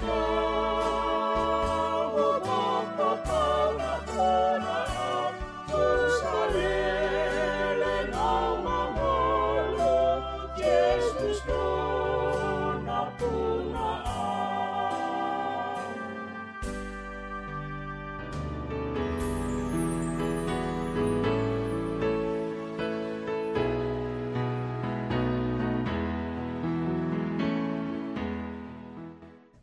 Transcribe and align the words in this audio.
no 0.00 0.27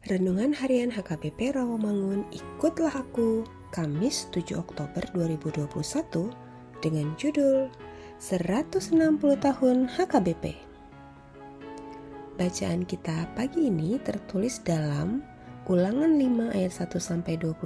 Renungan 0.06 0.54
Harian 0.54 0.94
HKBP 0.94 1.58
Rawamangun 1.58 2.30
Ikutlah 2.30 2.94
Aku 2.94 3.42
Kamis 3.74 4.30
7 4.30 4.54
Oktober 4.54 5.02
2021 5.18 5.66
dengan 6.78 7.10
judul 7.18 7.74
160 8.22 9.02
Tahun 9.18 9.78
HKBP 9.90 10.46
Bacaan 12.38 12.86
kita 12.86 13.34
pagi 13.34 13.66
ini 13.66 13.98
tertulis 13.98 14.62
dalam 14.62 15.26
Ulangan 15.66 16.14
5 16.14 16.54
ayat 16.54 16.86
1 16.86 17.02
sampai 17.02 17.42
21 17.42 17.66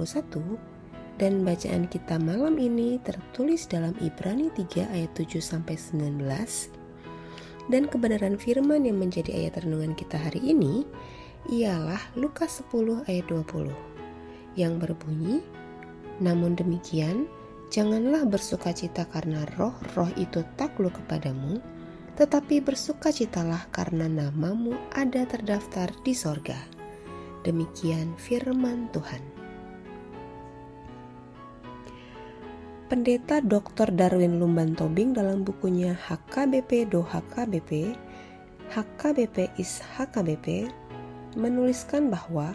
dan 1.20 1.44
bacaan 1.44 1.92
kita 1.92 2.16
malam 2.16 2.56
ini 2.56 2.96
tertulis 3.04 3.68
dalam 3.68 3.92
Ibrani 4.00 4.48
3 4.56 4.88
ayat 4.88 5.12
7 5.12 5.44
sampai 5.44 5.76
19 5.76 6.24
dan 7.68 7.84
kebenaran 7.84 8.40
firman 8.40 8.88
yang 8.88 8.96
menjadi 8.96 9.44
ayat 9.44 9.60
renungan 9.60 9.92
kita 9.92 10.16
hari 10.16 10.40
ini 10.40 10.88
ialah 11.48 12.00
Lukas 12.18 12.60
10 12.68 13.08
ayat 13.08 13.24
20 13.32 13.90
yang 14.58 14.76
berbunyi, 14.76 15.40
Namun 16.20 16.52
demikian, 16.52 17.24
janganlah 17.72 18.28
bersukacita 18.28 19.08
karena 19.08 19.48
roh-roh 19.56 20.12
itu 20.20 20.44
takluk 20.60 20.92
kepadamu, 21.00 21.64
tetapi 22.20 22.60
bersukacitalah 22.60 23.64
karena 23.72 24.04
namamu 24.04 24.76
ada 24.92 25.24
terdaftar 25.24 25.88
di 26.04 26.12
sorga. 26.12 26.60
Demikian 27.40 28.12
firman 28.20 28.92
Tuhan. 28.92 29.24
Pendeta 32.92 33.40
Dr. 33.40 33.94
Darwin 33.96 34.36
Lumban 34.42 34.76
Tobing 34.76 35.16
dalam 35.16 35.40
bukunya 35.46 35.96
HKBP 35.96 36.90
Do 36.92 37.00
HKBP, 37.00 37.96
HKBP 38.76 39.56
is 39.56 39.80
HKBP, 39.96 40.68
menuliskan 41.38 42.10
bahwa 42.10 42.54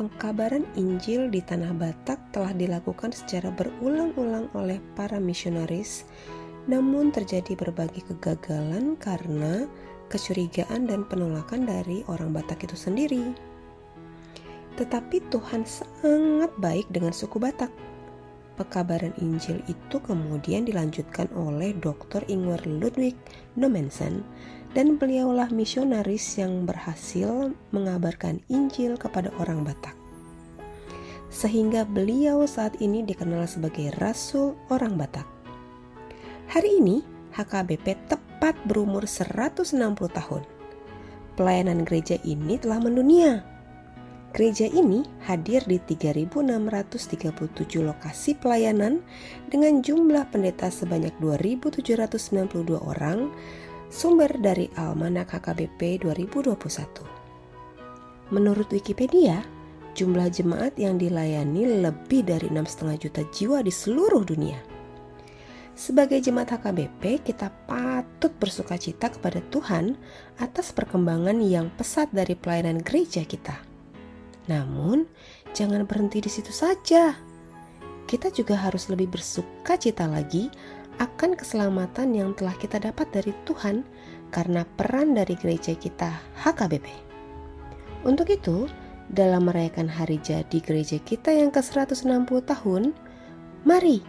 pengkabaran 0.00 0.64
Injil 0.80 1.28
di 1.28 1.44
tanah 1.44 1.76
Batak 1.76 2.32
telah 2.32 2.56
dilakukan 2.56 3.12
secara 3.12 3.52
berulang-ulang 3.52 4.48
oleh 4.56 4.80
para 4.96 5.20
misionaris, 5.20 6.08
namun 6.64 7.12
terjadi 7.12 7.52
berbagai 7.56 8.08
kegagalan 8.08 8.96
karena 8.96 9.68
kecurigaan 10.08 10.90
dan 10.90 11.06
penolakan 11.06 11.68
dari 11.68 12.02
orang 12.08 12.32
Batak 12.32 12.64
itu 12.64 12.76
sendiri. 12.76 13.36
Tetapi 14.80 15.20
Tuhan 15.28 15.68
sangat 15.68 16.50
baik 16.56 16.88
dengan 16.88 17.12
suku 17.12 17.36
Batak. 17.36 17.68
Pekabaran 18.56 19.16
Injil 19.20 19.64
itu 19.72 19.96
kemudian 20.04 20.68
dilanjutkan 20.68 21.32
oleh 21.32 21.72
Dr. 21.80 22.24
Ingwer 22.28 22.60
Ludwig 22.68 23.16
Nomensen 23.56 24.20
dan 24.70 24.98
beliaulah 24.98 25.50
misionaris 25.50 26.38
yang 26.38 26.62
berhasil 26.62 27.50
mengabarkan 27.74 28.38
Injil 28.46 28.94
kepada 28.94 29.34
orang 29.42 29.66
Batak. 29.66 29.98
Sehingga 31.30 31.86
beliau 31.86 32.42
saat 32.46 32.78
ini 32.82 33.06
dikenal 33.06 33.46
sebagai 33.46 33.94
Rasul 33.98 34.54
orang 34.70 34.98
Batak. 34.98 35.26
Hari 36.50 36.82
ini 36.82 37.02
HKBP 37.34 38.10
tepat 38.10 38.58
berumur 38.66 39.06
160 39.06 39.78
tahun. 40.10 40.42
Pelayanan 41.38 41.86
gereja 41.86 42.18
ini 42.26 42.58
telah 42.58 42.82
mendunia. 42.82 43.46
Gereja 44.30 44.70
ini 44.70 45.02
hadir 45.26 45.66
di 45.66 45.82
3.637 45.82 47.82
lokasi 47.82 48.38
pelayanan 48.38 49.02
dengan 49.50 49.82
jumlah 49.82 50.30
pendeta 50.30 50.70
sebanyak 50.70 51.10
2.792 51.18 52.78
orang 52.78 53.34
Sumber 53.90 54.30
dari 54.38 54.70
Almanak 54.78 55.34
HKBP 55.34 56.06
2021. 56.06 58.30
Menurut 58.30 58.70
Wikipedia, 58.70 59.42
jumlah 59.98 60.30
jemaat 60.30 60.78
yang 60.78 60.94
dilayani 60.94 61.82
lebih 61.82 62.22
dari 62.22 62.46
6,5 62.54 62.86
juta 63.02 63.26
jiwa 63.34 63.58
di 63.66 63.74
seluruh 63.74 64.22
dunia. 64.22 64.62
Sebagai 65.74 66.22
jemaat 66.22 66.54
HKBP, 66.54 67.34
kita 67.34 67.50
patut 67.66 68.30
bersuka 68.38 68.78
cita 68.78 69.10
kepada 69.10 69.42
Tuhan 69.50 69.98
atas 70.38 70.70
perkembangan 70.70 71.42
yang 71.42 71.66
pesat 71.74 72.14
dari 72.14 72.38
pelayanan 72.38 72.86
gereja 72.86 73.26
kita. 73.26 73.58
Namun, 74.46 75.10
jangan 75.50 75.82
berhenti 75.82 76.22
di 76.22 76.30
situ 76.30 76.54
saja. 76.54 77.18
Kita 78.06 78.30
juga 78.30 78.54
harus 78.54 78.86
lebih 78.86 79.18
bersuka 79.18 79.74
cita 79.74 80.06
lagi 80.06 80.46
akan 80.98 81.38
keselamatan 81.38 82.16
yang 82.16 82.30
telah 82.34 82.56
kita 82.58 82.82
dapat 82.82 83.06
dari 83.14 83.30
Tuhan 83.46 83.86
karena 84.34 84.66
peran 84.78 85.14
dari 85.14 85.38
gereja 85.38 85.76
kita 85.76 86.10
HKBP. 86.42 86.86
Untuk 88.02 88.32
itu, 88.32 88.66
dalam 89.10 89.50
merayakan 89.50 89.90
hari 89.90 90.22
jadi 90.22 90.58
gereja 90.62 90.96
kita 91.02 91.34
yang 91.34 91.50
ke-160 91.50 92.30
tahun, 92.46 92.94
mari 93.66 94.00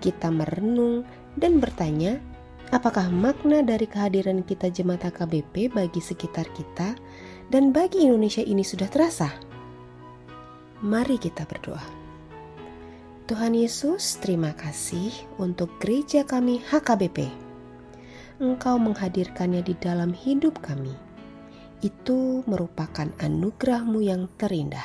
kita 0.00 0.28
merenung 0.30 1.02
dan 1.36 1.58
bertanya, 1.58 2.20
apakah 2.70 3.08
makna 3.08 3.64
dari 3.64 3.88
kehadiran 3.88 4.44
kita 4.44 4.68
jemaat 4.70 5.08
HKBP 5.08 5.72
bagi 5.72 6.00
sekitar 6.00 6.46
kita 6.52 6.94
dan 7.48 7.74
bagi 7.74 8.06
Indonesia 8.06 8.44
ini 8.44 8.62
sudah 8.62 8.86
terasa? 8.86 9.32
Mari 10.80 11.20
kita 11.20 11.44
berdoa. 11.44 11.99
Tuhan 13.30 13.54
Yesus, 13.54 14.18
terima 14.18 14.50
kasih 14.58 15.14
untuk 15.38 15.78
gereja 15.78 16.26
kami 16.26 16.58
HKBP. 16.66 17.30
Engkau 18.42 18.74
menghadirkannya 18.74 19.62
di 19.62 19.78
dalam 19.78 20.10
hidup 20.10 20.58
kami. 20.58 20.90
Itu 21.78 22.42
merupakan 22.50 23.06
anugerahmu 23.22 24.02
yang 24.02 24.26
terindah. 24.34 24.82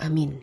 Amin. 0.00 0.40